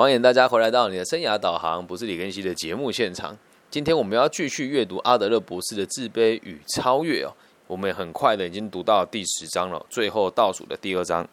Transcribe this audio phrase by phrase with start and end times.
[0.00, 3.36] 欢迎大家回来到你的生涯导航，不是李根熙的节目现场。
[3.70, 7.30] 今天我们要继续阅读阿德勒博士的《自卑与超越》哦。
[7.66, 11.28] 我们很快的已经读到第十章了，最后倒数的第二章。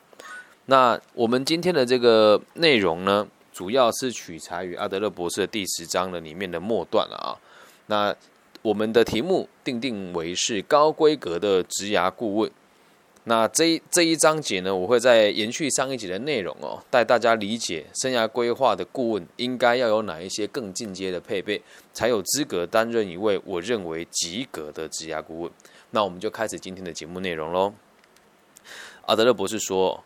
[0.66, 7.40] 那我们今天的这个内容呢，主要是取材于阿德勒博士的第十章的里面的末段了啊。
[7.86, 8.14] 那
[8.62, 12.52] 我们的题目定定为是高规格的职涯顾问。
[13.30, 25.52] 那这这一章节呢，我会在延续上一节的内容哦，带大家理解生涯规划的顾问应该要有哪一些更进阶的配备，才有资格担任一位我认为及格的职涯顾问。
[25.92, 27.74] 那我们就开始今天的节目内容喽。
[29.08, 30.06] 阿德勒博士说，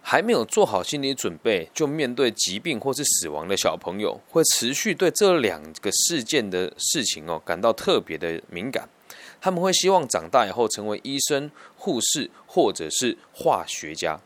[0.00, 8.88] 还没有做好心理准备就面对疾病或是死亡的小朋友，会持续对这两个事件的事情哦感到特别的敏感。
[9.40, 14.20] 他们会希望长大以后成为医生、护士或者是化学家。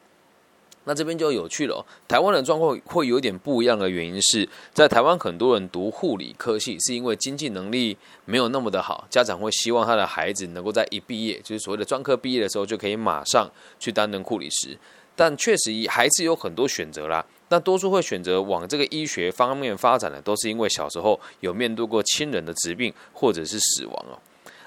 [0.87, 1.83] 那这边就有趣了。
[2.07, 14.77] 台湾的状况会有点不一样的原因是在台湾很多人读护理科系，是因为经济能力没有那么的好，家长会希望他的孩子能够在一毕业，就是所谓的专科毕业的时候，就可以马上去担任护理师。
[15.17, 17.25] 但确实还是有很多选择啦。
[17.49, 24.19] 那多数会选择往这个医学方面发展的，都是因为小时候有面对过亲人的疾病或者是死亡哦。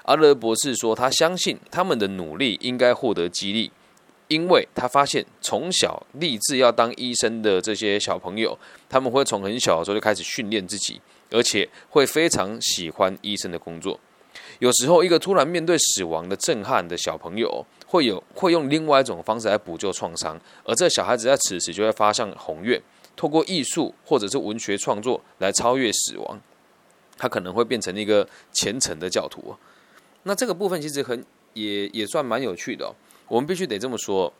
[0.08, 3.70] 阿勒博士说，他相信他们的努力应该获得激励，
[4.28, 10.98] 因为他发现从小立志要当医生的这些小朋友，他们会从很小的时候就开始训练自己，
[11.30, 14.00] 而且会非常喜欢医生的工作。
[14.60, 22.80] 有时候，一个突然面对死亡的震撼的小朋友，会有会用另外一种方式来补救创伤，而这小孩子在此时就会发向宏愿，
[23.14, 26.40] 透过艺术或者是文学创作来超越死亡。
[27.18, 29.54] 他可能会变成一个虔诚的教徒。
[30.24, 31.24] 那这个部分其实很
[31.54, 32.94] 也也算蛮有趣的。
[33.28, 34.32] 我们必须得这么说，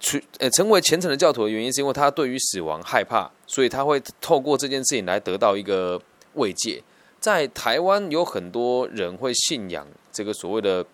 [0.00, 6.00] 成呃成为虔诚的教徒的原因，是因为他对于死亡害怕，所以他会透过这件事情来得到一个
[6.34, 6.82] 慰藉。
[7.20, 10.84] 在台湾有很多人会信仰这个所谓的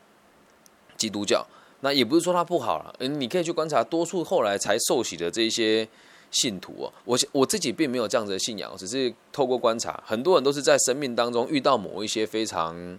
[0.97, 1.47] 基督教，
[1.81, 2.95] 那也不是说他不好了。
[2.99, 5.89] 嗯，你可以去观察，多数后来才受洗的这些
[6.33, 12.99] 信徒哦，我我自己并没有这样子的信仰，只是透过观察，很多人都是在生命当中遇到某一些非常。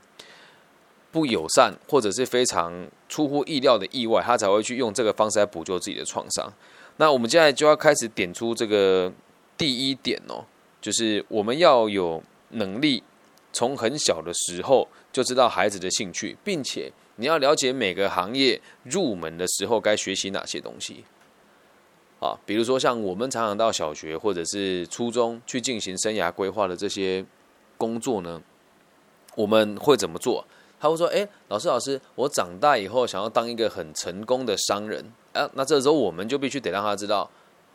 [1.11, 6.51] 不友善或者是非常出乎意料的意外，他才会去用这个方式来补救自己的创伤。
[6.97, 9.11] 那我们现在就要开始点出这个
[9.57, 10.45] 第一点哦，
[10.81, 13.01] 就是我们要有能力
[13.51, 21.03] 从很小的时候就知道孩子的兴趣，并且你要了解每个行业入门的时候该学习哪些东西。
[22.19, 27.25] 啊，比如说像我们常常到小学或者是初中去进行生涯规划的这些
[27.77, 28.41] 工作呢，
[29.35, 30.45] 我们会怎么做？
[30.79, 35.03] 他会说：“哎，老师，老师，我长大以后想要当一个很成功的商人
[35.33, 35.49] 啊。
[35.53, 37.29] 那这时候我们就必须得让他知道，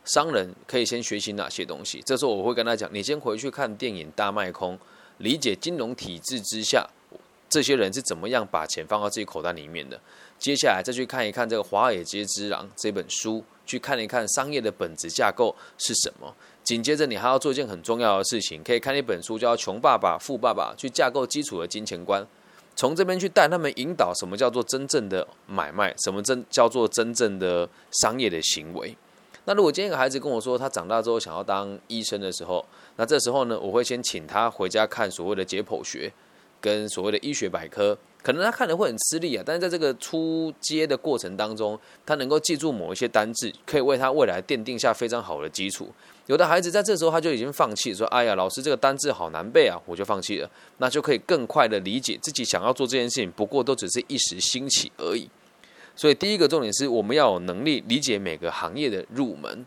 [0.05, 2.01] 商人可以先学习哪些东西。
[2.05, 4.75] 这时候我会跟他讲：你先回去看电影《大卖空》，
[5.19, 6.87] 理解金融体制之下
[7.47, 9.99] 这些人是怎么样把钱放到自己口袋里面的。
[10.39, 16.35] 接下来再去看一看这个《华尔街之狼》这本书，去看一看商业的本质架构是什么。
[16.63, 22.25] 紧接着，你还要做一件很重要的事情，可以看一本书叫《穷爸爸富爸爸》，去架构基础的金钱观。”
[22.75, 28.95] 从这边去带他们引导什么叫做真正的买卖，什么真叫做真正的商业的行为。
[29.45, 32.65] 那如果今天一个孩子跟我说他长大之后想要当医生的时候，
[32.95, 36.11] 那这时候呢，我会先请他回家看所谓的解剖学
[36.59, 37.97] 跟所谓的医学百科。
[38.25, 45.93] 可能他看的会很吃力啊，但是在这个出街的过程当中，他能够记住某一些单字，可以为他未来奠定下非常好的基础。
[46.25, 50.49] 有的孩子在这时候他就已经放弃，说：“哎呀，老师这个单字好难背啊，我就放弃了。”
[50.79, 55.29] 那就可以更快的理解自己想要做这件事情，不过都只是一时兴起而已。
[55.95, 59.63] 所以第一个重点是我们要有能力理解每个行业的入门。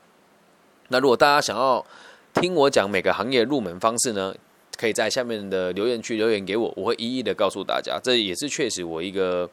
[0.89, 1.87] 那如果大家想要
[2.35, 4.35] 听我讲每个行业入门方式呢？
[4.79, 7.99] 可以在下面的留言区留言给我，我会一一的告诉大家。
[8.03, 9.51] 这也是确实我一个，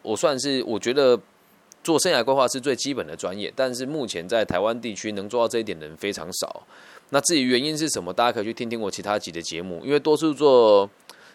[0.00, 1.20] 我算是我觉得
[1.84, 6.66] 做生涯规划是最基本的专业，但是目前在台湾地区能做到这一点的人非常少。
[7.10, 10.88] 那至于原因是什么，大家可以去听听我其他几的节目，因为多数做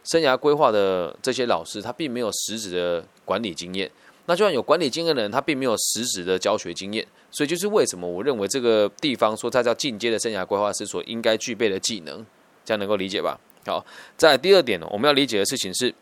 [0.04, 3.92] 生涯规划的这些老师，他并没有实质的管理经验。
[4.26, 7.06] 那就算有管理经验的人，他并没有实质的教学经验。
[7.30, 12.26] 所以就是为什么我认为这个地方说它叫进阶的生涯规划师所应该具备的技能。
[12.68, 13.40] 这样能够理解吧？
[13.66, 13.86] 好，
[14.18, 15.94] 在第二点呢，我们要理解的事情是，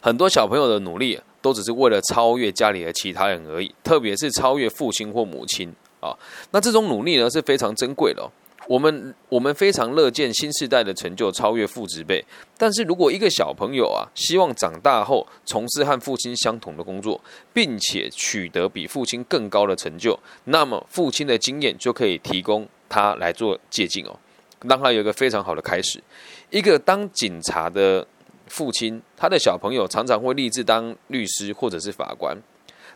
[0.00, 6.16] 很多小朋友的努力都只是为了超越家里的其他人而已，特别是超越父亲或母亲啊。
[6.52, 8.30] 那这种努力呢是非常珍贵的。
[8.68, 12.24] 我们我们非常乐见新时代的成就超越父职辈，
[12.56, 17.20] 但是如果一个小朋友啊，希望长大后从事和父亲相同的工作，
[17.52, 22.68] 并且取得比父亲更高的成就，那么父亲的经验就可以提供。
[22.92, 24.18] 他来做借鉴哦，
[24.62, 26.02] 让他有一个非常好的开始。
[26.50, 28.06] 一个当警察的
[28.46, 32.36] 父亲，他的小朋友常常会立志当律师或者是法官。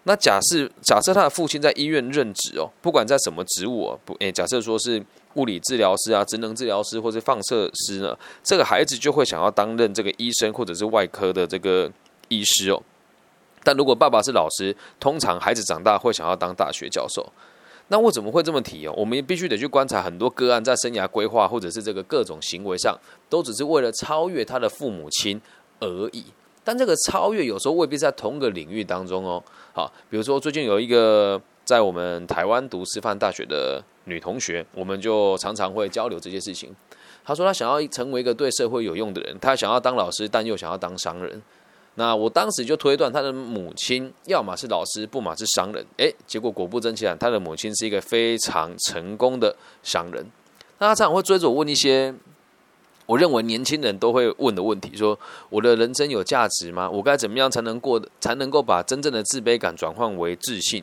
[0.06, 5.02] 那假设假设他的父亲在医院任职哦，不管在什么职务哦，不诶，假设说是
[5.34, 11.90] 物理治疗师啊、职能治疗师或者放射师呢，这个孩子就会想要担任这个医生或者是外科的这个
[12.28, 12.82] 医师哦。
[13.62, 17.32] 但如果爸爸是老师，通常孩子长大会想要当大学教授。
[17.88, 18.94] 那我怎么会这么提哦？
[18.96, 22.98] 我们必须得去观察很多个案，在生涯规划或者是这个各种行为上，
[23.28, 25.40] 都只是为了超越他的父母亲
[25.80, 26.24] 而已。
[26.64, 29.42] 但这个超越有时候未必在同个领域当中哦。
[29.74, 36.74] 好，比如说最近有一个在我们台湾读师范大学的女同学，我们就常常会交流这些事情。
[37.22, 41.42] 她说她想要成为一个对社会有用的人，她想要当老师，但又想要当商人。
[41.96, 45.84] 那我当时就推断他的母亲要么是老师，不嘛是商人。
[45.98, 50.26] 诶，结果果不其然，他的母亲是一个非常成功的商人。
[50.78, 52.14] 那他常常会追着我问一些。
[53.06, 55.18] 我认为年轻人都会问的问题：说
[55.50, 56.88] 我的人生有价值吗？
[56.88, 60.82] 我该怎么样才能过，才能够把真正的自卑感转换为自信？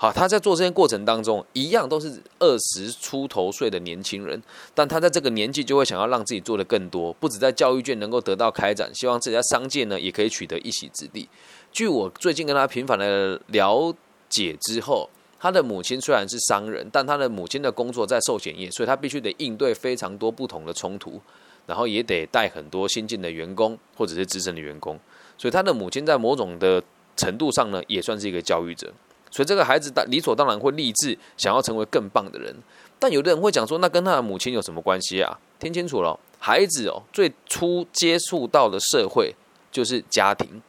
[0.00, 4.40] 好，他在做这些过程当中，一样都是二十出头岁的年轻人，
[4.72, 11.28] 但他在这个年纪就会想要让自己做的更多，不止在教育界能够得到开展，希望自己在商界呢也可以取得一席之地。
[11.72, 13.92] 据我最近跟他频繁的了
[14.28, 15.10] 解之后，
[15.40, 21.20] 他的母亲虽然是商人，但他的母亲的工作在寿险业，所以他必须得应对非常多不同的冲突。
[21.66, 24.98] 然后也得带很多新进的员工或者是资深的员工，
[25.36, 26.82] 所以他的母亲在某种的
[27.14, 28.90] 程度上呢，也算是一个教育者。
[29.30, 32.54] 所以这个孩子理所当然会立志想要成为更棒的人。
[32.98, 35.38] 但有的人会讲说，那跟他的母亲有什么关系啊？
[35.58, 39.34] 听清楚了，孩子哦，最初接触到的社会
[39.70, 40.60] 就是家庭。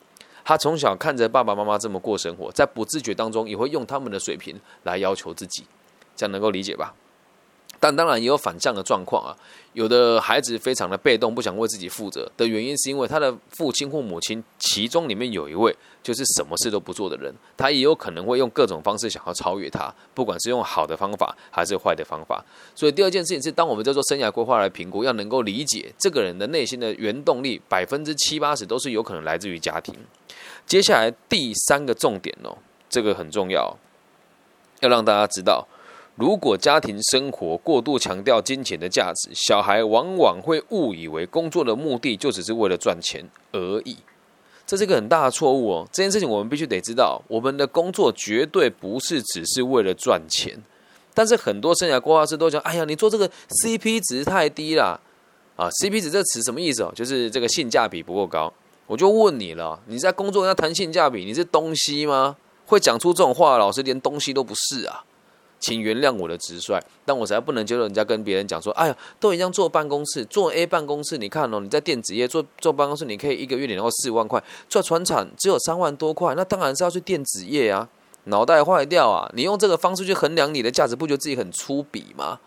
[0.46, 5.64] 他从小看着爸爸妈妈这么过生活，在不自觉当中也会用他们的水平来要求自己，
[6.16, 6.94] 这样能够理解吧？
[7.80, 9.32] 但当然也有反向的状况啊，
[9.74, 15.74] 有的孩子非常的被动，不想为自己负责的原因，是因为他的父亲或母亲其中里面有一位
[16.04, 22.44] 就是什么事都不做的人，他也有可能会用各种方式想要超越他，不管是用好的方法还是坏的方法。
[22.76, 29.96] 所以第二件事情是，当我们在做生涯规划来评估，要能够理解这个人的内心的原动力，百分之七八十都是有可能来自于家庭。
[30.66, 32.58] 接下来第三个重点哦，
[32.90, 33.78] 这个很重要，
[34.82, 35.66] 要让大家知道。
[36.20, 43.96] 如果家庭生活过度强调金钱的价值，小孩往往会误以为工作的目的就只是为了赚钱而已，
[44.68, 45.88] 这是一个很大的错误哦。
[45.94, 50.62] 这件事情我们必须得知道，我们的工作绝对不是只是为了赚钱。
[51.14, 53.30] 但是很多生涯规划师都讲：“哎呀，你做这个
[53.64, 55.00] CP 值太低了
[55.56, 56.92] 啊！”CP 值这词什么意思哦？
[56.94, 58.54] 就是这个性价比不够高。
[58.88, 62.36] 我就问你了，你在工作要谈性价比，你是东西吗？
[62.66, 65.06] 会讲出这种话的老师，连东西都不是啊！
[65.60, 77.88] 请原谅我的直率，但我实在不能接受人家跟别人讲说：“哎呀，都一样坐办公室，坐 A 办公室，你看哦，你在电子业做做办公室，你可以一个月领到四万块，做船厂只有三万多块，那当然是要去电子业啊！
[78.26, 79.32] 脑袋坏掉啊！
[79.34, 82.40] 你用这个方式去衡量你的价值，不觉得自己很粗鄙吗？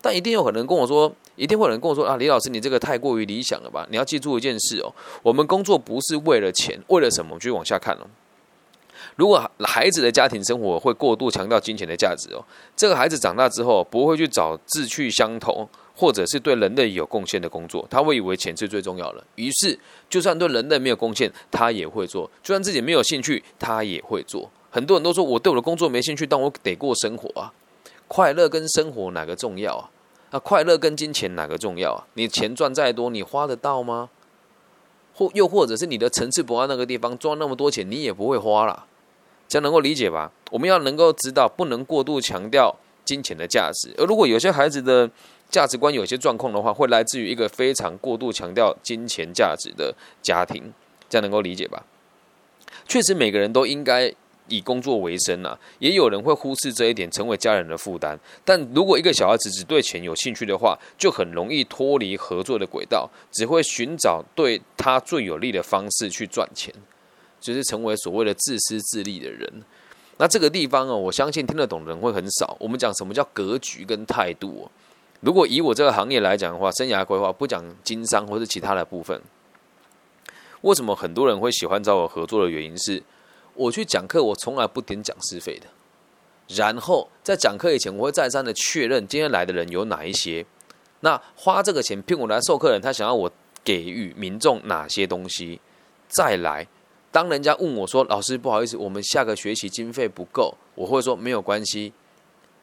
[0.00, 3.86] 但一定有可能跟我说，一定会有人跟我说啊，李老师，你这个太过于理想了吧？
[3.90, 4.92] 你要记住一件事哦，
[5.22, 7.36] 我们工作不是为了钱，为了什么？
[7.38, 8.06] 继续往下看哦。
[9.18, 12.44] 如果孩子的家庭生活会过度强调金钱的价值哦，
[12.76, 19.24] 这个孩子长大之后不会去找志趣相同或者是对人类有贡献的工作，他会以为钱是最重要的。
[19.34, 19.76] 于是，
[20.08, 24.48] 就算对人类没有贡献，他也会做；就算自己没有兴趣，他也会做。
[24.70, 27.52] 很多人都说我对我的工作没兴趣，但我得过生活啊。
[28.06, 29.90] 快乐跟生活哪个重要啊？
[30.30, 32.06] 那快乐跟金钱哪个重要啊？
[32.14, 34.10] 你钱赚再多，你花得到吗？
[35.12, 38.84] 或又或者是你的层次不到那个地方，赚那么多钱，你也不会花了。
[39.48, 40.30] 这样能够理解吧？
[40.50, 43.92] 我们要能够知道，不能过度强调金钱的价值。
[43.96, 45.10] 而如果有些孩子的
[45.50, 50.72] 价值观有些状况的话，会来自于一个非常过度强调金钱价值的家庭。
[51.08, 51.82] 这样能够理解吧？
[52.86, 54.12] 确实，每个人都应该
[54.48, 55.58] 以工作为生啊。
[55.78, 58.20] 也有人会忽视这一点，成为家人的负担。
[58.44, 66.74] 但如果一个小孩子只对钱有兴趣的话，就很容易脱离合作的轨道，只会寻找对他最有利的方式去赚钱。
[67.40, 69.62] 就是成为所谓的自私自利的人，
[70.16, 72.56] 那这个地方哦，我相信听得懂的人会很少。
[72.58, 74.68] 我们讲什么叫格局跟态度？
[75.20, 79.20] 如果以我这个行业来讲的话，生涯规划不讲经商或是其他的部分，
[80.62, 83.02] 为什么很多人会喜欢找我合作的原因是，
[83.54, 85.66] 我去讲课，我从来不点讲师费的。
[86.56, 90.46] 然后在讲课以前，我会再三的确认今天来的人有哪一些。
[91.00, 93.30] 那花这个钱聘我来授课人，他想要我
[93.62, 95.60] 给予民众哪些东西？
[96.08, 96.66] 再来。
[97.18, 101.92] 当人家问我说：“老师，不好意思，我们下个学期经费不够。”我会说：“没有关系，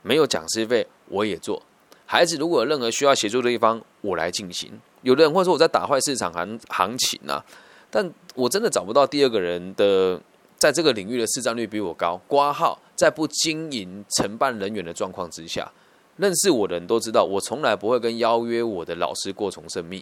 [0.02, 1.62] 没有讲师费我也做。
[2.06, 4.72] 孩子如果有任何需要协助的地方，我来进行。
[5.02, 7.44] 有的人会说我在打坏市场行行情啊，
[7.92, 10.18] 但我真的找不到第二个人的
[10.56, 12.16] 在这个领域的市占率比我高。
[12.26, 15.70] 挂号在不经营承办人员的状况之下，
[16.16, 20.02] 认识我的人都知道，我从来不会跟邀约我的老师过从甚密，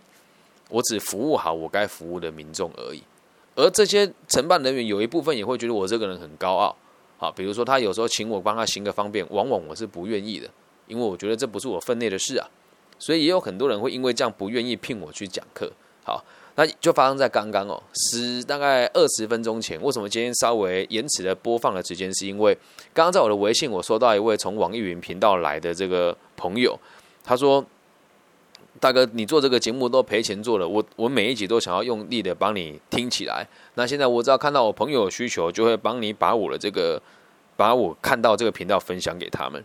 [0.69, 3.01] 我只服务好我该服务的民众而已。
[3.55, 6.75] 而这些承办人员有一部分也会觉得我这个人很高傲，
[7.17, 10.49] 好，比如说他有时候请我帮他行个方便，往往我是不愿意的，
[10.87, 12.49] 因为我觉得这不是我分内的事啊。
[12.99, 15.71] 所以也有很多人会因为这样不愿意聘我去讲课。
[16.05, 16.23] 好，
[16.55, 19.81] 那就发生在刚刚哦，十大概二十分钟前。
[19.81, 22.13] 为什么今天稍微延迟的播放的时间？
[22.13, 22.53] 是因为
[22.93, 26.77] 刚刚在我的微信，我收到一位从网易云频道来的这个朋友，
[27.23, 27.65] 他说
[28.83, 33.47] ：“大哥，你做这个节目都赔钱做了，我我每一集都想要用力的帮你听起来。
[33.75, 37.01] 那现在我只要看到我朋友的需求，就会帮你把我的这个
[37.55, 39.63] 把我看到这个频道分享给他们。”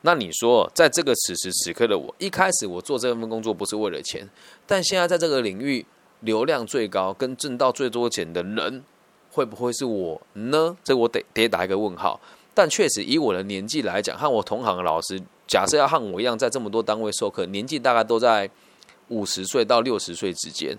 [0.00, 4.26] 那你说，在这个此时此刻的我，一开始我做这份工作不是为了钱，
[4.66, 5.84] 但现在在这个领域
[6.20, 8.82] 流量最高、跟挣到最多钱的人，
[9.30, 10.74] 会不会是我呢？
[10.82, 12.18] 这我得得打一个问号。
[12.54, 18.48] 但确实以我的年纪来讲，和我同行的老师，假设要和我一样在这么多单位授课，年纪大概都在
[19.08, 20.76] 五十岁到六十岁之间，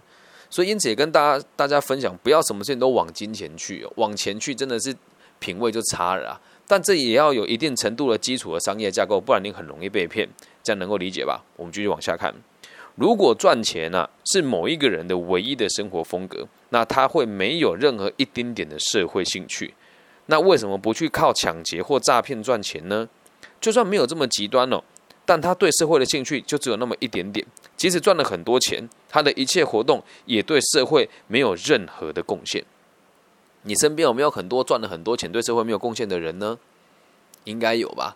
[0.49, 4.95] 所以因此也跟大家大家分享，不要什么事情都往金钱去，往前去真的是
[5.39, 6.41] 品味就差了啊。
[6.67, 10.27] 但这也要有一定程度的基础的商业架构，不然你很容易被骗。
[10.63, 11.43] 这样能够理解吧？
[11.57, 12.33] 我们继续往下看。
[12.95, 19.75] 如果赚钱呢是某一个人的唯一的生活风格，那他会没有任何一丁点的社会兴趣。
[20.25, 23.07] 那为什么不去靠抢劫或诈骗赚钱呢？
[23.65, 24.79] 就算没有这么极端哦，
[25.25, 27.43] 但他对社会的兴趣就只有那么一点点。
[27.75, 32.63] 即使赚了很多钱，他的一切活动也对社会没有任何的贡献。
[33.63, 36.59] 你身边有没有很多赚了很多钱对社会没有贡献的人呢？
[37.45, 38.15] 应该有吧。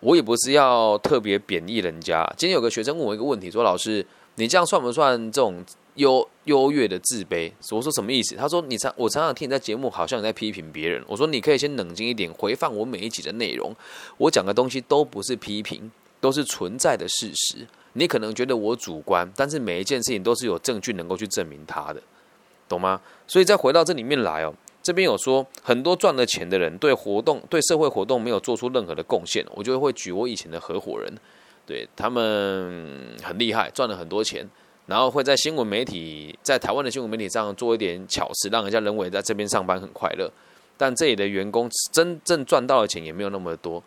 [0.00, 2.22] 我也不是要特别贬义人家。
[2.36, 5.64] 今天有个学生问我一个问题，说：“老师，你这样算不算这种
[5.94, 13.74] 优优越的自卑？”我说：“什么意思？”他说：“你常我常常听你在节目，好像你在批评别人。”我说：“你可以先冷静一点，回放我每一集的内容。
[14.18, 17.66] 我讲的东西都不是批评，都是存在的事实。
[17.94, 22.02] 你可能觉得我主观，但是每一件事情都是有证据能够去证明它的，
[22.68, 23.00] 懂吗？
[23.26, 31.10] 所以再回到这里面来哦。”这边有说很多赚了钱的人对活动、对社会活动没有做出任何的贡献，我就会举我以前的合伙人，
[31.64, 34.46] 对他们很厉害，赚了很多钱，
[34.86, 40.30] 然后会在新闻媒体，在台湾的新闻媒体上做一点巧事，让人家认为在这边上班很快乐。
[40.76, 43.82] 但这里的员工真正赚到的钱也没有那么多。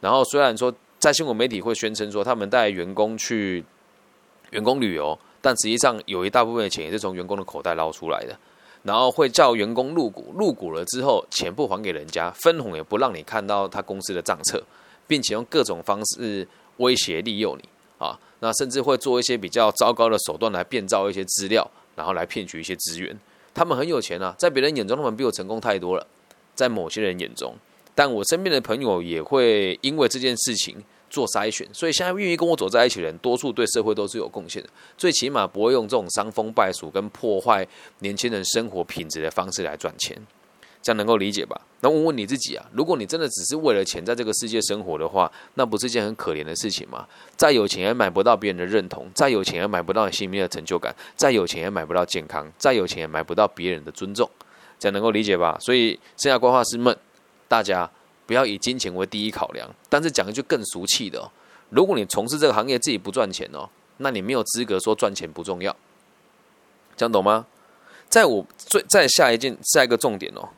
[0.00, 3.64] 然后虽然说在新闻媒体会宣称说他们带员工去
[4.50, 8.36] 员工旅游，但实际上有一大部分的钱也是从员工的口袋捞出来的。
[8.82, 14.60] 然后会叫员工入股，入股了之后钱不还给人家，分红也不让你看到他公司的账册，
[15.06, 16.46] 并且用各种方式
[16.78, 17.62] 威胁利诱你
[17.98, 23.18] 啊，那甚至会做一些比较糟糕的手段来变造一些资料，然后来骗取一些资源。
[23.54, 26.06] 他们很有钱啊，在别人眼中他们比我成功太多了，
[26.54, 27.54] 在某些人眼中，
[27.94, 30.76] 但我身边的朋友也会因为这件事情。
[31.12, 34.68] 做筛选，所以现在愿意跟我走在一起的人，多数对社会都是有贡献的。
[34.96, 37.68] 最起码不会用这种伤风败俗跟破坏
[37.98, 40.16] 年轻人生活品质的方式来赚钱，
[40.82, 41.60] 这样能够理解吧？
[41.80, 47.06] 那问问你自己啊，如果你真的只是为了钱在这个世界生活的话，那不是件很可怜的事情吗？
[47.36, 54.28] 再有钱也买不到别人的认同，再有钱也买不到你心里面的成就感，再有钱也买不到健康，再有钱也买不到别人的尊重，
[54.78, 55.56] 这样能够理解吧？
[55.60, 56.96] 所以剩下规划师们，
[57.48, 57.88] 大家。
[58.24, 61.28] 不要以金钱为第一考量，但是讲一句更俗气的哦，
[61.70, 65.74] 如果你从事这个行业自己不赚钱哦，那你没有资格说赚钱不重要，
[66.96, 67.44] 这样懂吗？
[68.08, 70.48] 在我最在下一件下一个重点哦，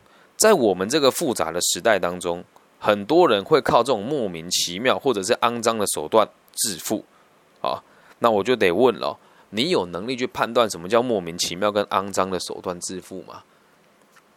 [0.45, 2.45] 在我们这个复杂的时代当中，
[2.79, 7.03] 很多人会靠这种莫名其妙或者是肮脏的手段致富
[7.63, 7.83] 啊，
[8.19, 9.17] 那我就得问了，
[9.49, 13.43] 你有能力去判断什么叫莫名其妙跟肮脏的手段致富吗？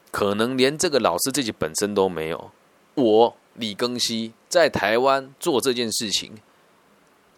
[0.09, 2.51] 可能连这个老师自己本身都没有。
[2.93, 6.37] 我李庚希在台湾做这件事情，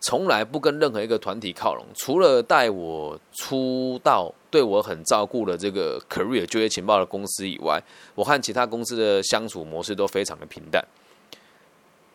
[0.01, 7.81] 从来不跟任何一个团体靠拢，除了带我出道、对我很照顾的这个 Career 就业情报的公司以外，
[8.15, 10.83] 我和其他公司的相处模式都非常的平淡。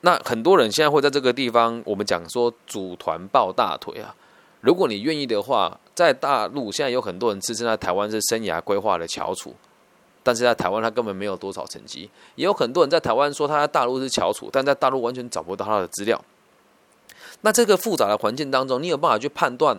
[0.00, 4.14] 那很多人现在会在这个地方，我们讲说组团抱大腿啊。
[4.60, 9.54] 如果你愿意的话，在大陆现在有很多人自称在台湾是生涯规划的翘楚。
[10.22, 12.08] 但是在台湾，他根本没有多少成绩。
[12.34, 16.18] 也有很多人在台湾说他在大陆是翘楚，但在大陆完全找不到他的资料。
[17.44, 19.78] 那这个复杂的环境当中，你有办法去判断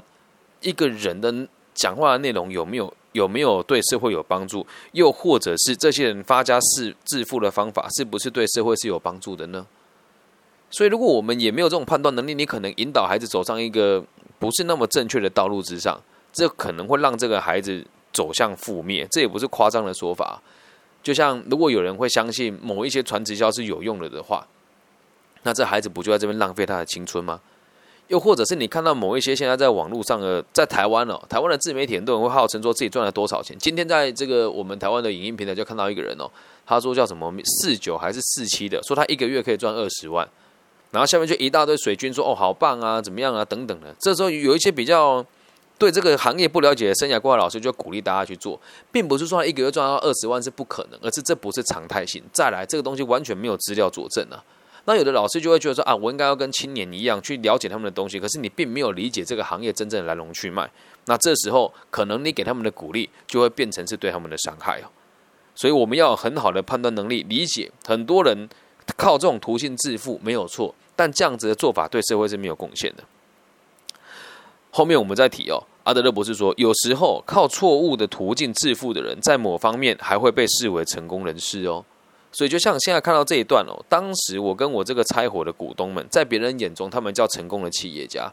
[0.62, 1.34] 一个人的
[1.74, 9.66] 讲话的内容有没有有没有对社会有帮助，又或者是这些人发家致致富的方法是不是对社会是有帮助的呢？
[10.70, 14.04] 所以，如果我们也没有这种判断能力，你可能引导孩子走上一个
[14.38, 16.00] 不是那么正确的道路之上，
[16.32, 19.08] 这可能会让这个孩子走向覆灭。
[19.10, 20.40] 这也不是夸张的说法。
[21.02, 24.46] 就像如果有人会相信某一些传直销是有用的的话，
[25.42, 27.40] 那这孩子不就在这边浪费他的青春吗？
[28.08, 33.58] 又或者是你看到某一些现在在网络上的，在台湾哦，台湾的自媒体很多人会号称说自己赚了多少钱。
[33.60, 36.30] 今天在这个我们台湾的影音平台就看到一个人哦，
[36.66, 40.28] 他说叫什么四九还是四七的，说他一个月可以赚二十万，
[40.92, 43.96] 然后下面就一大堆水军说哦好棒啊，怎么样啊等等的。
[44.00, 45.26] 这时候有一些比较。
[45.78, 48.58] 对这个行业不了解的生涯规划老师，就鼓励大家去做，
[48.94, 52.24] 并不是说一个月赚到二十万是不可能，而是这不是常态性。
[52.32, 54.42] 再来，这个东西完全没有资料佐证啊。
[54.88, 60.70] 那有的老师就会觉得说啊，我应该要跟青年一样去了解他们的东西，可是你并没有理解这个行业真正的来龙去脉。
[61.06, 64.88] 那这时候，可能你给他们的鼓励就会变成是对他们的伤害哦。
[65.56, 68.48] 所以我们要有很好的判断能力，理解很多人
[68.96, 73.04] 靠这种途径致富没有错，但这样子的做法对社会是没有贡献的。
[74.70, 81.84] 后面我们再提哦，阿德勒博士说，有时候靠错误的途径致富的人，在某方面还会被视为成功人士哦。
[82.38, 88.30] 所以就像现在看到这一段哦，当时我跟我这个拆伙的股东们，在别人眼中，他们叫成功的企业家；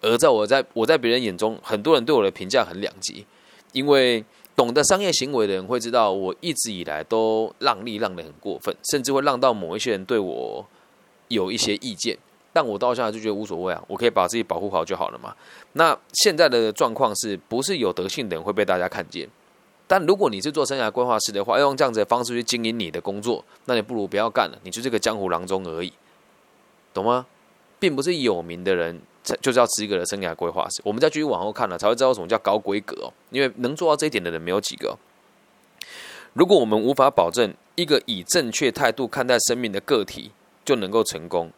[0.00, 3.26] 而在我在我在别人眼中，很多人对我的评价很两极，
[3.72, 4.24] 因为
[4.56, 10.66] 懂得商业行为的人会知道，我一直以来都让利让的很过分，甚至会让到某一些人对我
[11.28, 12.16] 有一些意见。
[12.54, 15.36] 但我到现在就觉得无所谓啊，我可以把自己保护好就好了嘛。
[15.74, 19.28] 那现在的状况是不是有德性的人会被大家看见？
[19.92, 25.92] 但如果你是做生涯规划师的话，要用这样子的方式去经营你的工作，那你不如不要干了，你就这个江湖郎中而已，
[26.94, 27.26] 懂吗？
[27.78, 30.80] 并不是有名的人才就是要资格的生涯规划师。
[30.82, 33.12] 我们再继续往后看了，才会知道什么叫高规格哦。
[33.28, 34.96] 因为能做到这一点的人没有几个。
[36.32, 40.30] 如果我们无法保证一个以正确态度看待生命的个体
[40.64, 41.52] 就能够成功。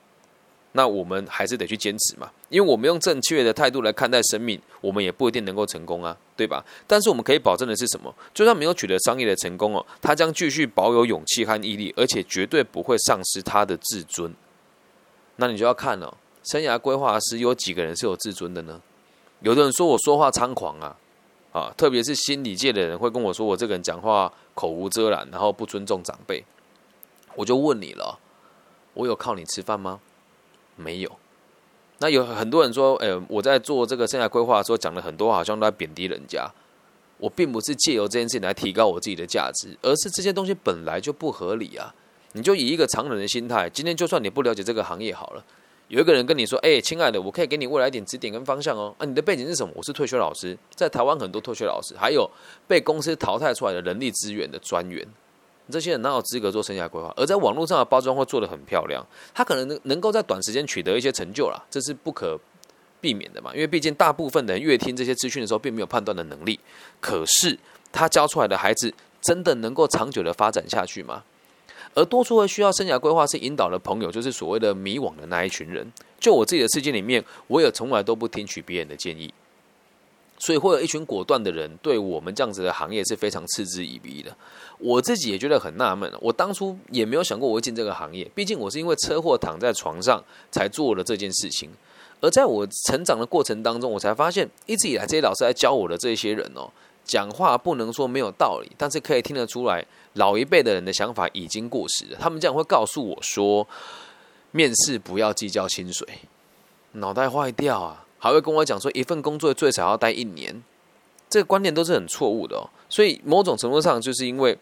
[0.76, 6.64] 那我们还是得去坚持嘛，因为我们用正确的态度来看待生命，我们也不一定能够成功啊，对吧？
[6.84, 8.12] 但是我们可以保证的是什么？
[8.34, 14.34] 就算没有取得商业的成功哦，他将继续保有勇气和毅力，而且绝对不会丧失他的自尊。
[15.36, 18.82] 那你就要看了，生涯规划师有几个人是有自尊的呢？
[19.42, 20.96] 有的人说我说话猖狂啊，
[21.52, 26.44] 啊，特别是心理界的人会跟我说我这个人讲话口无遮拦，然后不尊重长辈。
[27.36, 28.18] 我就问你了，
[28.94, 30.00] 我有靠你吃饭吗？
[30.76, 31.10] 没有，
[31.98, 36.50] 那有很多人说，哎，我在做这个生涯规划的时候讲了很多，好像都在贬低人家。
[37.18, 41.94] 我并不是借由这件事情来提高我自己的价值，而是这些东西本来就不合理啊！
[42.32, 45.44] 你就以一个常人的心态，今天就算你不了解这个行业好了，
[45.86, 48.92] 有一个人跟你说，哎，亲爱的，我可以给你未来一点指点跟方向哦。
[48.98, 49.72] 啊，你的背景是什么？
[49.76, 52.28] 我是退休老师，在台湾很多退休老师，还有
[52.66, 55.06] 被公司淘汰出来的人力资源的专员。
[55.70, 57.12] 这些人哪有资格做生涯规划？
[57.16, 62.38] 而在网络上的包装会做得很漂亮，他可能能能够在短时间取得一些成就啦，这是不可
[63.00, 63.50] 避免的嘛。
[63.54, 66.60] 因为毕竟大部分人越听这些资讯的时候，并没有判断的能力。
[67.00, 67.58] 可是
[67.90, 71.24] 他教出来的孩子，真的能够长久的发展下去吗？
[71.94, 75.90] 而多数会需要生涯规划是引导的朋友，就是所谓的迷惘的那一群人。
[76.18, 79.32] 就我自己的世界里面，我也从来都不听取别人的建议。
[80.44, 84.30] 所以会有一群果断的人，对我们这样子的行业是非常嗤之以鼻的。
[84.76, 91.70] 我自己也觉得很纳闷，我当初也没有想过我会进这个行业，毕竟我是因为车祸躺在床上才做了这件事情。
[92.20, 96.70] 而在我成长的过程当中，我才发现一直以来这些老师来教我的这些人哦，
[97.04, 102.18] 讲话不能说没有道理，但是可以听得出来，老一辈的人的想法已经过时了。
[102.20, 103.66] 他们这样会告诉我说，
[104.50, 106.06] 面试不要计较薪水，
[106.92, 108.03] 脑袋坏掉啊！
[108.24, 110.62] 还会跟我讲说，一份工作最少要待一年，
[111.28, 112.64] 这个观念都是很错误的哦。
[112.88, 114.56] 所以某种程度上，就是因为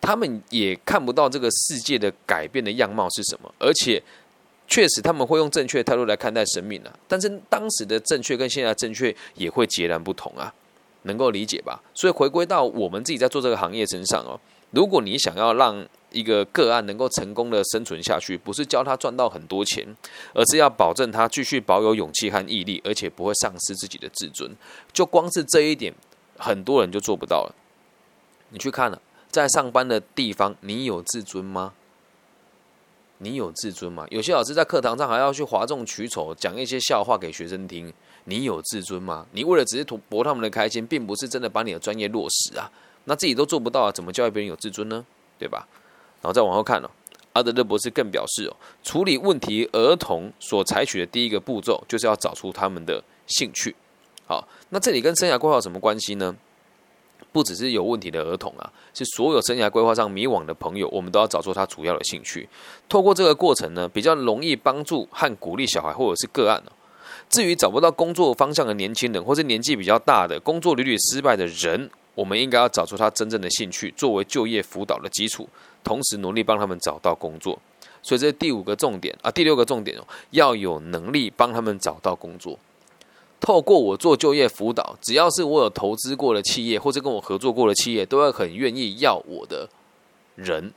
[0.00, 4.02] 他们也看不到这个世界的改变的样貌是什么，而且
[4.66, 6.98] 确实他们会用正确态度来看待生命啊。
[7.06, 10.50] 但是当时的正确跟现在正确也会截然不同啊，
[11.02, 11.82] 能够理解吧？
[11.92, 19.86] 所以回归到我们自己在做这个行业身上哦，如果你想要让一个个案能够成功的生存下去，不是教他赚到很多钱，
[20.34, 24.50] 而是要保证他继续保有勇气和毅力，而且不会丧失自己的自尊。
[24.92, 25.92] 就光是这一点，
[26.38, 27.54] 很多人就做不到了。
[28.50, 31.72] 你去看了，在上班的地方，你有自尊吗？
[33.18, 34.06] 你有自尊吗？
[34.10, 37.92] 有些老师在课堂上还要去哗众取宠，讲一些笑话给学生听。
[38.24, 39.26] 你有自尊吗？
[39.32, 42.70] 你为了只是图博他们的开心，并不是真的把你的专业落实啊。
[43.04, 45.04] 那自己都做不到啊，怎么教育别人有自尊呢？
[45.38, 45.66] 对吧？
[46.22, 46.88] 然后再往后看哦，
[47.34, 53.74] 阿德勒博士更表示哦，处理问题儿童所采取的第一个步骤，就是要找出他们的兴趣。
[54.26, 56.34] 好，那这里跟生涯规划有什么关系呢？
[57.32, 62.48] 不只是有问题的儿童啊，是所有生涯规划上迷惘的朋友，我们都要找出他主要的兴趣。
[62.88, 66.62] 透过这个过程呢，比较容易帮助和鼓励小孩或者是个案
[67.30, 75.48] 至于找不到工作方向的年轻人，或是年纪比较大的、工作屡屡失败的人，我们应该要找出他真正的兴趣，作为就业辅导的基础，
[75.82, 77.58] 同时努力帮他们找到工作。
[78.02, 82.58] 所以这是第五个重点啊，第六个重点哦，要有能力帮他们找到工作。
[83.38, 89.68] 透过我做就业辅导，只要是我有投资过的企业，或者跟我合作过的企业，都会很愿意要我的
[90.34, 90.72] 人。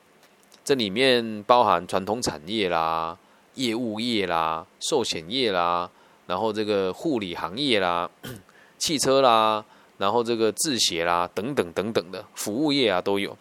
[0.63, 3.17] 这里面包含传统产业啦、
[3.53, 5.89] 业务业啦、寿险业啦，
[6.27, 8.09] 然后这个护理行业啦、
[8.77, 9.63] 汽车啦，
[9.97, 13.35] 然后这个制鞋啦等等等等的服务业啊都有。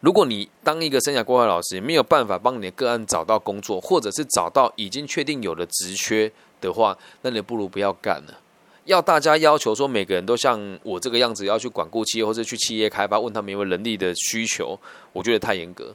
[0.00, 6.30] 如果你当一个生涯规划老师，没有办法帮你的个案找到工作，或者是找到已经确定有的职缺。
[6.60, 8.40] 的话，那你不如不要干了。
[8.86, 14.80] 要大家要求说每个人都像我这个样子要去管顾企业或者去企业开发，问他们有没有能力的需求，
[15.12, 15.94] 我觉得太严格。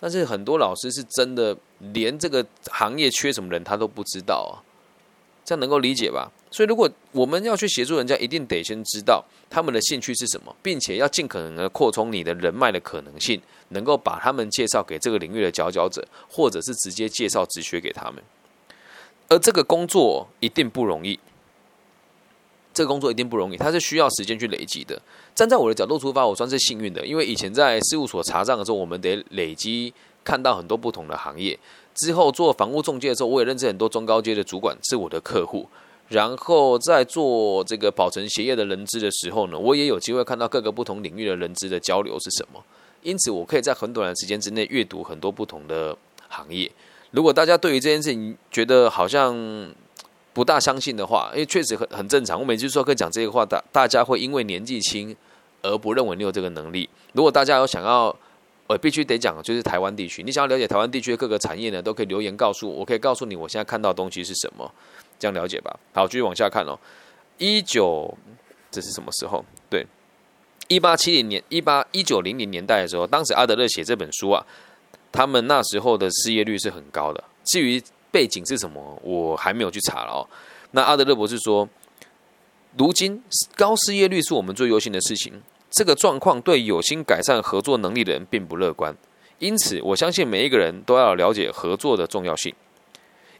[0.00, 1.56] 但是很多老师是真的
[1.92, 4.58] 连这个行业缺什么人他都不知道啊，
[5.44, 6.32] 这样能够理解吧？
[6.50, 18.22] 所以如果我们要去协助人家，一定得先知道他们的兴趣是什么，并且要尽可能的扩充你的人脉的可能性，能够把他们介绍给这个领域的佼佼者，或者是直接介绍直学给他们。
[19.28, 21.20] 而这个工作一定不容易，
[22.72, 24.98] 这个工作一定不容易，它是需要时间去累积的。
[25.34, 29.92] 站在我的角度出发，我算是幸运的，因为以前在事务所查账的时候，我们得累积
[30.24, 31.58] 看到很多不同的行业。
[31.94, 35.68] 之后做房屋中介的时候，我也认识很多中高阶的主管是我的客户。
[36.08, 42.64] 然后在做这个保存协业的人资的时候呢，我也有机会看到各个不同领域的人资的交流是什么。
[43.02, 45.96] 因此，我可以在很短的时间之内阅读很多不同的
[46.28, 46.70] 行业。
[47.10, 49.72] 如果大家对于这件事情觉得好像
[50.32, 52.38] 不大相信的话，因为确实很很正常。
[52.38, 55.14] 我每次说跟讲这个话，大大家会因为年纪轻
[55.62, 56.88] 而不认为你有这个能力。
[57.12, 58.14] 如果大家有想要，
[58.66, 64.70] 我必须得讲，就是台湾地区，你想要了解台湾地区的各个产业呢，都可以留言告诉我，我可以告诉你我现在看到东西是什么，
[65.18, 65.78] 这样了解吧。
[65.92, 66.78] 好，继续往下看哦。
[67.38, 68.16] 一九
[68.70, 69.44] 这是什么时候？
[69.70, 69.86] 对，
[70.68, 74.44] 一八七零年，一八一九零零年代的时候，当时阿德勒写这本书啊。
[75.10, 77.24] 他们那时候的失业率是很高的。
[77.44, 80.28] 至于背景是什么，我还没有去查了哦。
[80.72, 81.66] 那阿德勒博士说，
[82.76, 83.24] 如今
[83.56, 85.42] 高失业率是我们最忧心的事情。
[85.70, 88.94] 这个状况对有心改善合作能力的人并不乐观。
[89.38, 92.54] 因此，我相信每一个人都要了解合作的重要性，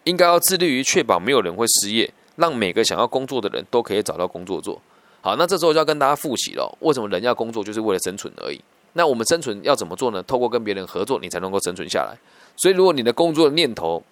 [0.04, 4.80] 应该要致力于确保没有人会失业，让每个想要工作的人都可以找到工作做。
[5.20, 8.60] 好，那这时候就要跟大家复习了，为什么人要工作，就是为了生存而已。
[8.94, 10.22] 那我们生存要怎么做呢？
[10.22, 12.16] 透过跟别人合作，你才能够生存下来。
[12.56, 14.02] 所以，如果你的工作念头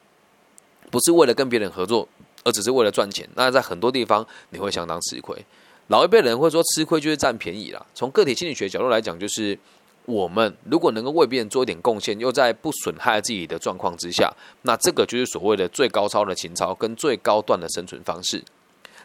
[0.90, 2.06] 不是为了跟别人合作，
[2.44, 5.36] 而只是为了赚钱，那在很多地方你会相当吃亏。
[5.88, 7.84] 老一辈人会说，吃亏就是占便宜啦。
[7.94, 9.58] 从个体心理学角度来讲，就是
[10.06, 18.42] 我们如果能够为别人做一点贡献，又在不损害自己的状况之下，那这个就是所谓的最高超的情操跟最高段的生存方式。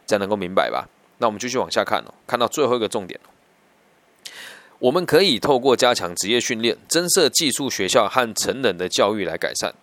[0.05, 0.87] 这样能够明白吧？
[1.17, 3.19] 那我们继续往下看哦，看到最后一个重点。
[4.79, 9.73] 我们可以透过加强职业训练、增设技术学校和成人的教育来改善。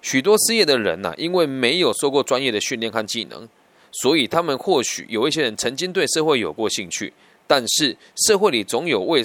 [0.00, 3.48] 许多失业的人呐，因为没有受过专业的训练和技能，
[3.90, 7.12] 所以他们或许有一些人曾经对社会有过兴趣，
[7.46, 9.24] 但是社会里总有未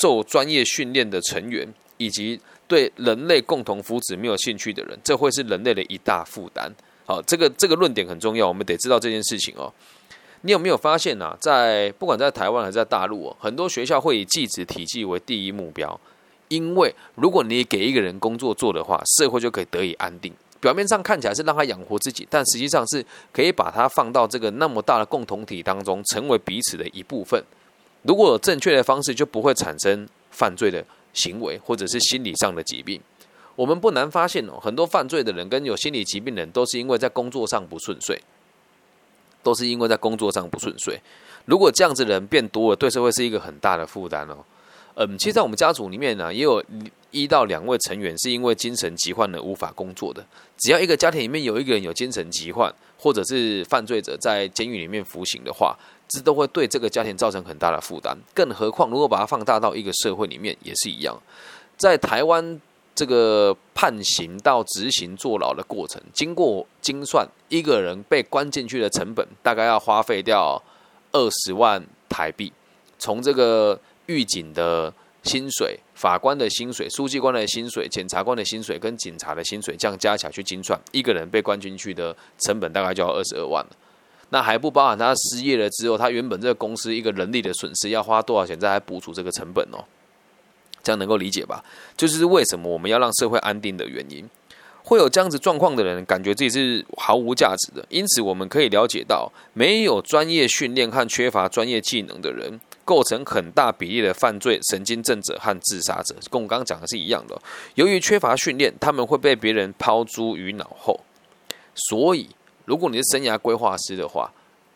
[0.00, 6.70] 受专业训练的成员，以及对人类共同福祉没有兴趣的人，这会是人类的一大负担。
[7.06, 9.72] 好，这个这个论点很重要，我们得知道这件事情哦。
[10.42, 11.36] 你有没有发现呢？
[11.40, 15.98] 在不管在台湾还是在大陆哦，很多学校会以技职体系为第一目标，
[16.48, 20.32] 因为如果你给一个人工作做的话，社会就可以得以安定。
[20.60, 27.42] 表面上看起来是让他养活自己，但实际上是可以把他放到这个那么大的共同体当中，成为彼此的一部分。
[28.02, 33.00] 如果有正确的方式，就不会产生犯罪的行为，或者是心理上的疾病。
[33.56, 38.20] 我们不难发现哦，很多犯罪的人跟有心理疾病的人，都是因为在工作上不顺遂。
[39.40, 41.00] 都是因为在工作上不顺遂。
[41.46, 44.36] 如果这样子的人变多了，对社会是一个很大的负担哦。
[44.94, 46.62] 嗯，其实，在我们家族里面呢，也有
[47.12, 50.26] 一到两位成员是因为精神疾患而无法工作的。
[50.58, 55.78] 只要一个家庭里面有一个人有精神疾患，或者是犯罪者在监狱里面服刑的话，
[56.08, 58.16] 这都会对这个家庭造成很大的负担。
[58.34, 61.16] 更何况，如果把它放大到一个社会里面，也是一样。
[61.76, 62.60] 在台湾。
[62.98, 70.60] 这个判刑到执行坐牢的过程，经过精算，一个人被关进去的成本大概要花费掉
[71.12, 72.52] 二十万台币。
[72.98, 74.92] 从这个狱警的
[75.22, 83.70] 薪水、法官的薪水、书记官的薪水、检察官的薪水跟警察的薪水这样加起来去精算，一个人被关进去的成本大概就要二十二万了。
[84.30, 89.84] 那还不包含他失业了之后，他原本这个公司一个人力的损失要花多少钱再来补足这个成本哦。
[90.82, 91.62] 这样能够理解吧？
[91.96, 94.28] 就是为什么我们要让社会安定的原因。
[94.84, 97.84] 会有这样子状况的人，感觉自己是毫无价值的。
[97.90, 107.38] 因此，我们可以了解到，没有专业训练和缺乏专业技能的人，构成很大比例的犯罪神经症者和自杀者，跟我刚刚讲的是一样的。
[107.74, 110.98] 由于缺乏训练，他们会被别人抛诸于脑后。
[111.74, 112.30] 所以，
[112.68, 114.30] 如果你是生涯规划师的话，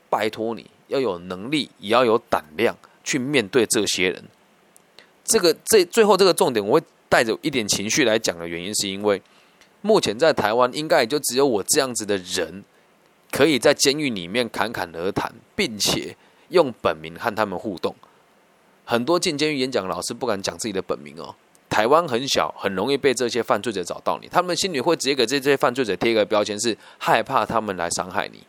[0.08, 2.74] 拜托你要有能力，也要有胆量
[3.04, 4.24] 去面对这些人。
[5.22, 9.20] 这个这最后这个重点，我会带着一点情绪来讲的原因，是因为。
[9.84, 12.64] 目前在台湾，应该也就只有我这样子的人，
[13.30, 16.16] 可以在监狱里面侃侃而谈，并且
[16.50, 17.94] 用本名和他们互动。
[18.84, 21.34] 很多进监狱演讲老师不敢讲自己的本名哦。
[21.72, 28.44] 台湾很小，很容易被这些犯罪者找到你，他们心里会直接给这些犯罪者贴一个标签，是害怕他们来伤害你。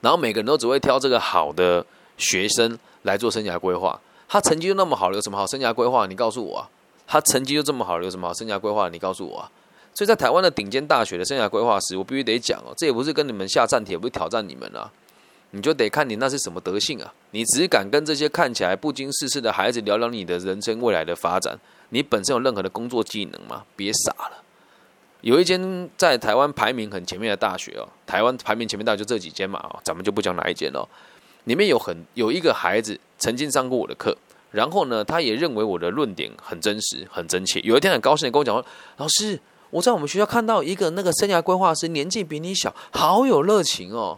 [0.00, 1.86] 然后每个人都只会挑这个好的
[2.18, 4.00] 学生来做生涯规划。
[4.28, 6.08] 他成绩就那么好，有什么好生涯规划？
[6.08, 6.68] 你告诉我啊！
[7.06, 8.88] 他成绩就这么好，有什么好生涯规划？
[8.88, 9.50] 你告诉我啊！
[9.94, 14.90] 所以在台湾的顶尖大学的生涯规划师，我必须得讲哦，这也不是跟你们下战帖，不是挑战你们啊，
[15.56, 17.12] 你就得看你那是什么德性啊！
[17.30, 23.64] 你只敢跟这些看起来不经世事的孩子聊聊你的人生未来的发展，你本身有任何的工作技能吗？
[23.74, 24.42] 别傻了！
[25.22, 30.86] 有一间在台湾排名很前面的大学哦，台湾排名前面大学就这几间嘛哦，咱们就不讲哪一间了。
[31.44, 34.16] 里面有很有一个孩子曾经上过我的课，
[34.50, 37.60] 然后呢，他也认为我的论点很真实、很真切。
[37.60, 38.64] 有一天很高兴的跟我讲说
[38.98, 39.40] ：“老师。”
[39.70, 44.16] 我在我们学校看到一个那个生涯规划师，年纪比你小，好有热情哦。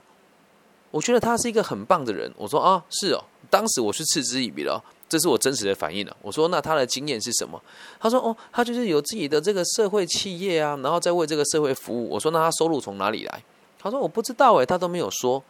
[0.91, 2.33] 我觉得他是一个很棒的人。
[2.37, 3.25] 我说啊，是哦。
[3.51, 6.17] 当时我是嗤之以鼻了，这是我真实的反应了。
[6.21, 7.61] 我说那他的经验是什么？
[7.99, 12.09] 他说哦，他就是有自己的这个社会企业啊，然后再为这个社会服务。
[12.11, 13.43] 我说那他收入从哪里来？
[13.79, 15.43] 他说我不知道诶，他都没有说。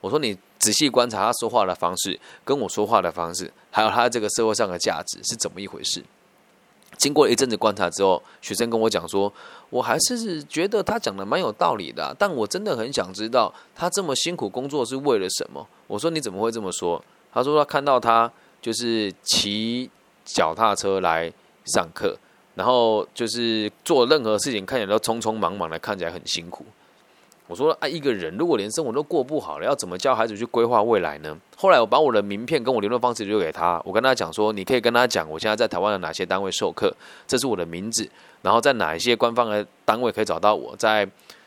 [0.00, 6.02] 我说你仔细观察他说话的方式，跟我说话的方式，还有他这个社会上的价值是怎么一回事？
[6.96, 9.32] 经过一阵子观察之后，学生跟我讲说，
[9.70, 15.66] 我还是觉得他讲的蛮有道理的，但我真的很想知道他这么辛苦工作是为了什么。
[15.86, 17.02] 我说你怎么会这么说？
[17.32, 18.30] 他说他看到他
[18.62, 19.90] 就是骑
[20.24, 21.32] 脚踏车来
[21.64, 22.16] 上课，
[22.54, 26.64] 然后就是做任何事情看起来都匆匆忙忙的，看起来很辛苦。
[27.46, 31.36] 我说啊，一个人如果连生活都过不好了，要怎么教孩子去规划未来呢？
[31.56, 36.94] 后来我把我的名片跟我联络方式留给他，我跟他讲说，你可以跟他讲，我现在在台湾的哪些单位授课，
[37.26, 38.08] 这是我的名字，
[38.40, 41.06] 然后在哪一些官方的单位可以找到我，在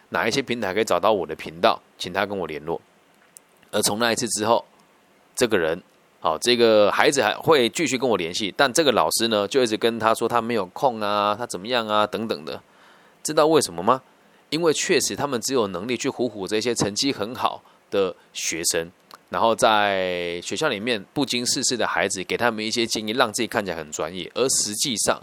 [0.10, 2.80] 哪一些平台可以找到我的频道，请他跟我联络。
[3.72, 4.64] 而从那一次之后，
[5.36, 5.82] 这个人，
[6.20, 12.62] 好，这个孩子还会继续跟我联系，但这个老师呢，就一直跟他说他没有空啊，他怎么样啊，等等的，
[13.24, 14.02] 知道为什么吗？
[14.50, 18.90] 因为确实，他们只有能力去唬唬这些成绩很好的学生，
[19.30, 24.32] 然后在学校里面不经世事的孩子，给他们一些建议，让自己看起来很专业。
[24.34, 25.22] 而实际上，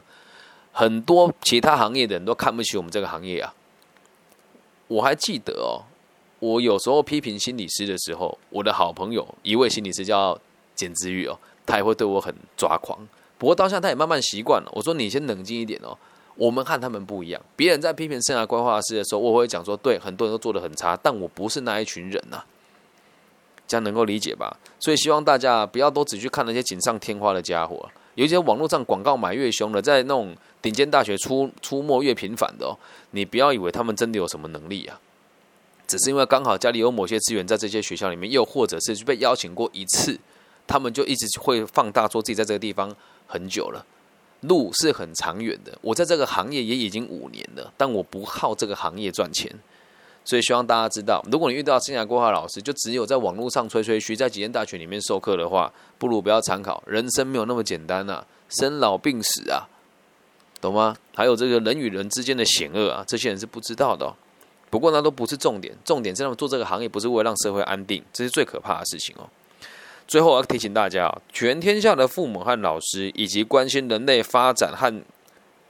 [0.73, 3.55] 很多其他行业的人都看不起我们这个行业啊。
[4.89, 5.89] 我还记得哦，
[6.41, 10.39] 我有时候批评心理师的时候，我的好朋友一位心理师叫
[10.75, 12.99] 简之玉哦，他也会对我很抓狂。
[13.39, 14.71] 不过当下他也慢慢习惯了。
[14.75, 15.97] 我说你先冷静一点哦。
[16.37, 17.41] 我们和他们不一样。
[17.57, 22.43] 别人在批评生涯规划师的时候，我会讲说：对，很多人都做的很差，但我不是那一群人呐。
[23.67, 24.55] 这样能够理解吧？
[24.79, 32.77] 所以希望大家不要都只去看那些锦上添花的家伙，有一些网络上广告买越凶的，在那种顶尖大学出出没越频繁的哦。
[33.13, 35.01] 你不要以为他们真的有什么能力啊，
[35.87, 40.21] 只是因为刚好家里有某些资源在这些学校里面，又或者是被邀请过一次，
[40.67, 42.95] 他们就一直会放大说自己在这个地方
[43.27, 43.87] 很久了。
[44.49, 49.51] 路是很长远的，我在这个行业也已经五年了，但我不靠这个行业赚钱，
[50.25, 56.83] 所以希望大家知道，如果你遇到生涯规划老师，就只有在网络上吹吹嘘，在几间大学里面授课的话，不如不要参考。
[56.87, 59.69] 人生没有那么简单呐，生老病死啊，
[60.61, 60.97] 懂吗？
[61.15, 64.15] 还有这个人与人之间的险恶啊，这些人是不知道的。
[64.71, 69.29] 不过那都不是重点，重点是他们做这个行业不是为了让社会安定，这是最可怕的事情哦。
[70.07, 75.03] 最后，要提醒大家全天下的父母和老师，以及关心人类发展和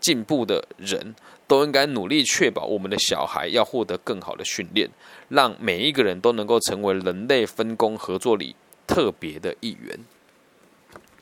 [0.01, 1.15] 进步的人，
[1.47, 4.91] 都应该努力确保我们的小孩要获得更好的训练，
[5.29, 9.99] 让每一个人都能够成为人类分工合作里特别的一员。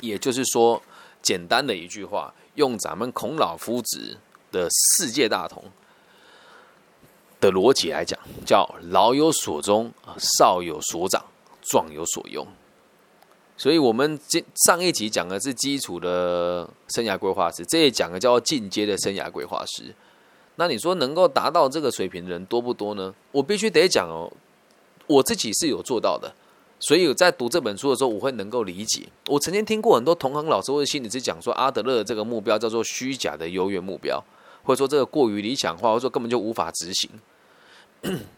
[0.00, 0.82] 也就是说，
[1.20, 4.16] 简单的一句话，用咱们孔老夫子
[4.50, 5.62] 的世界大同
[7.40, 11.24] 的逻辑来讲，叫“老有所终，少有所长，
[11.60, 12.46] 壮有所用”。
[13.62, 19.94] 所以，我们这上一集讲的是基础的生涯规划师，这一讲的叫进阶的生涯规划师。
[20.56, 23.14] 那你说能够达到这个水平的人多不多呢？
[23.30, 24.28] 我必须得讲哦，
[25.06, 26.34] 我自己是有做到的，
[26.80, 29.06] 所以在读这本书的时候，我会能够理解。
[29.28, 34.20] 我曾经听过很多同行老师或者心理师讲说，阿德勒的这个目标叫做虚假的优越目标，
[34.64, 37.08] 或者说这个过于理想化，或者说根本就无法执行。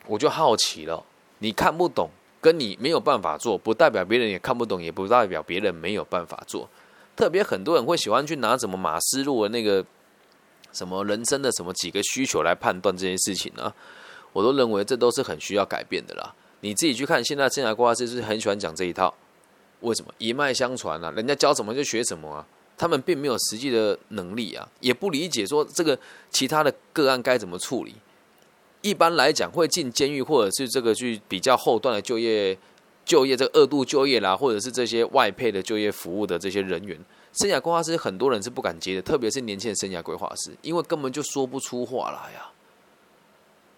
[0.06, 1.02] 我就好奇了，
[1.38, 2.10] 你看不懂，
[2.44, 6.68] 跟你没有办法做，不代表别人也看不懂，也不代表别人没有办法做。
[7.16, 9.82] 特别很多人会喜欢去拿什么马斯洛的那个
[10.70, 13.72] 什么人生的什么几个需求来判断这件事情呢？
[14.34, 16.34] 我都认为这都是很需要改变的啦。
[16.60, 19.14] 你自己去看，现在生涯规划师是很喜欢讲这一套，
[19.80, 21.10] 为什么一脉相传啊？
[21.12, 22.46] 人家教什么就学什么啊？
[22.76, 27.94] 他们并没有实际的能力啊，也不理解说这个其他的个案该怎么处理。
[28.84, 32.56] 一般来讲，会进监狱或者是这个去比较后段的就业、
[33.02, 36.94] 就业这个二度就业啦，或者是这些外配的就业服务的这些人员，
[37.32, 42.50] 生涯规划师很多人是不敢接的，特别是年轻的生涯规划师，因为根本就说不出话来呀，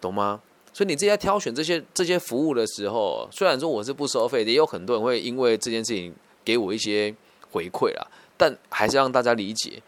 [0.01, 0.41] 懂吗？
[0.73, 7.15] 所以你自己在挑选这些这些服务的时候，虽然说我是不收费的，也有很多人会因为这件事情给我一些
[7.51, 9.81] 回馈啦，但还是让大家理解。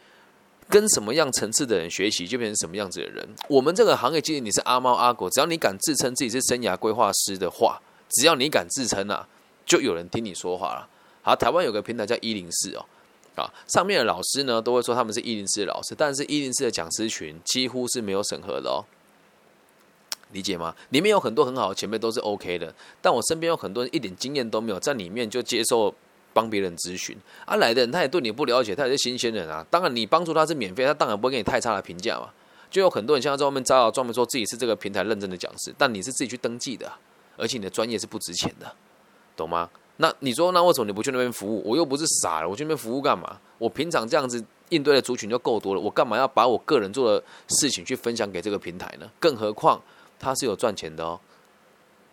[0.69, 3.27] 跟什么样层次的人学习，就变成什么样子的人。
[3.47, 9.27] 我们这个行业，即使你是阿猫阿狗，只要你敢自称自己是生涯规划师的话，只要你敢自称啊，
[9.65, 10.87] 就有人听你说话了。
[11.23, 12.85] 好，台湾有个平台叫一零四哦，
[13.35, 18.85] 啊，上面的老师呢都会说他们是一零四的老师，但是一零四的讲师群几乎是没有审核的哦，
[20.31, 20.75] 理解吗？
[20.89, 25.95] 里面有很多很好的前辈都是 OK 的，但我身边有很多人一点经验都没有，在里面就接受。
[26.33, 29.65] 帮别人咨询，啊来的人他也对你不了解，他也是新鲜人啊。
[29.69, 32.29] 当然你帮助他是免费，他当然不会给你太差的评价嘛。
[32.69, 36.91] 就有很多人现在在外面招摇专门，说自己是这个平台认证的讲师，但你是自己去登记的，
[37.35, 38.71] 而且你的专业是不值钱的，
[39.35, 39.69] 懂吗？
[39.97, 41.61] 那你说那为什么你不去那边服务？
[41.65, 43.37] 我又不是傻了，我去那边服务干嘛？
[43.57, 49.09] 我平常这样子应对的族群就够多了，我干嘛要把我个人做的事情去分享给这个平台呢？
[49.19, 49.81] 更何况
[50.19, 51.19] 他是有赚钱的哦。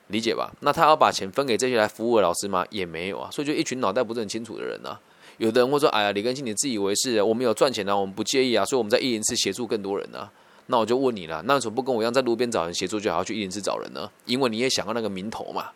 [0.08, 0.52] 理解吧？
[0.60, 2.64] 那他要把钱分给这些来服务的老师吗？
[2.70, 5.00] 也没有啊，所以就一群脑袋不是很清楚的人啊。
[5.38, 10.30] 有的人会说：“哎呀，李根新，你自以为是，我们有赚钱啊，我们不介意啊，所以我们在一零四协助更多人啊。”
[10.68, 14.10] 那我就问你了，那为什么不跟我一样在路边找人协助，就还要去一零四找人呢？
[14.24, 15.70] 因为你也想要那个名头嘛，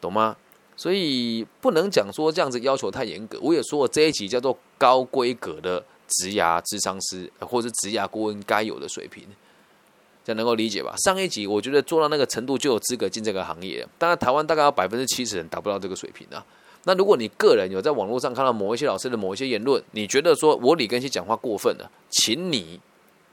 [0.00, 0.36] 懂吗？
[0.76, 3.38] 所以不能讲说这样子要求太严格。
[3.40, 9.24] 我也说过这一集叫做高规格的职涯智商师或者是职涯顾问该有的水平。
[10.24, 10.94] 这样能够理解吧？
[11.04, 13.86] 上一集我觉得做到那个程度就有资格进这个行业。
[13.98, 16.42] 当然，台湾大概有百分之七十人达不到这个水平啊。
[16.84, 22.80] 那如果你个人有在网络上看到某一些老师的某一些言论，你觉得说我李根熙讲话过分了，请你，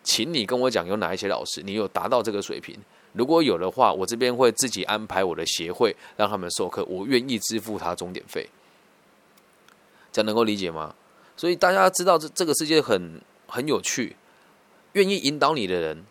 [0.04, 2.78] 请你跟我讲有哪一些老师你有达到这个水平？
[3.14, 8.50] 如果有的话，我这边会自己安排我的协会让他们授课，我愿意支付他终点费。
[10.12, 10.94] 这样能够理解吗？
[11.38, 14.16] 所以大家知道这这个世界很很有趣，
[14.94, 16.06] 愿意引导你的人。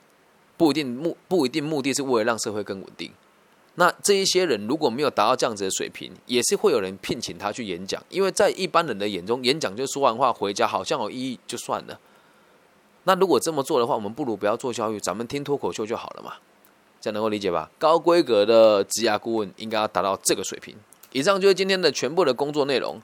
[0.61, 3.11] 不一定目不一定目的是为了让社会更稳定。
[3.77, 8.03] 那这一些人如果没有达到这样子的水平，也是会有人聘请他去演讲。
[8.11, 11.99] 因为在一般人的眼中，演讲就说完话回家，好像有意义就算了。
[13.05, 16.35] 那如果这么做的话，我们不如不要做教育，咱们听脱口秀就好了嘛。
[17.01, 17.71] 这样能够理解吧？
[17.79, 20.77] 高规格的职涯顾问应该要达到这个水平。
[21.13, 23.01] 以上就是今天的全部的工作内容。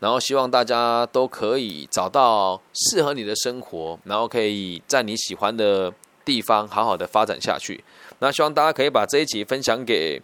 [0.00, 5.90] 然后希望大家都可以找到适合你的生活，然后可以在你喜欢的。
[6.28, 7.82] 地方好好的发展下去，
[8.18, 10.20] 那希望大家可以把这一集分享给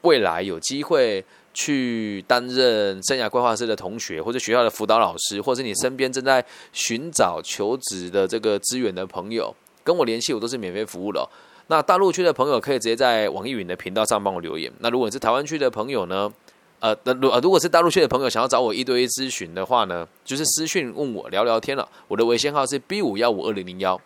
[0.00, 1.22] 未来有机会
[1.52, 11.28] 去担任生涯规划师的同学，或者学校的辅导老师，或者你身边正在寻找求职的这个资源的朋友，跟我联系，我都是免费服务的。
[11.66, 14.72] 那大陆区的朋友可以直接在网易云的频道上帮我留言。
[14.78, 16.32] 那如果你是台湾区的朋友呢？
[16.78, 21.86] 呃，如如果是大陆区的朋友想要找我一对一咨询的话呢，就是私讯问我聊聊天了。
[22.08, 24.00] 我的微信号是 B 五幺五二零零幺。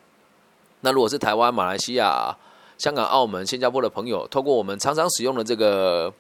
[0.80, 2.36] 那如果是台湾、马来西亚、
[2.78, 6.12] 香港、澳门、新加坡的朋友，透过我们常常使用的这个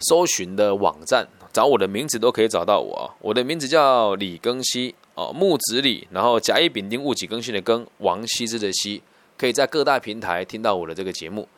[0.00, 3.10] 搜寻的网站，找我的名字都可以找到我。
[3.20, 9.02] 我的名字叫李庚希哦，木子李，然后甲乙丙丁戊己庚辛的庚，王羲之的羲，
[9.38, 11.48] 可以在各大平台听到我的这个节目。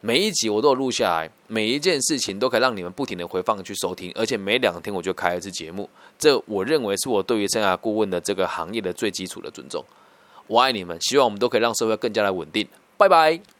[0.00, 5.88] 每一集我都有录下来，每一件事情都可以让你们不停的回放去收听，而且每两天我就开一次节目。
[6.18, 9.84] 这我认为是我对于生涯顾问的这个行业的最基础的尊重。
[10.46, 12.68] 我爱你们，希望我们都可以让社会更加的稳定。
[12.96, 13.53] 拜拜。